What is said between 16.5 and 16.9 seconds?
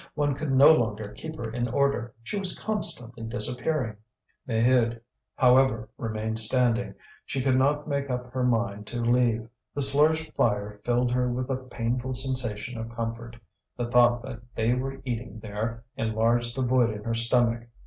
the void